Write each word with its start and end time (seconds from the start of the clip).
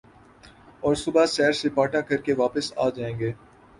اور 0.83 0.95
صبح 0.95 1.25
سیر 1.25 1.51
سپاٹا 1.51 2.01
کر 2.01 2.21
کے 2.21 2.33
واپس 2.33 2.73
آ 2.77 2.89
جائیں 2.89 3.17
گے۔ 3.19 3.31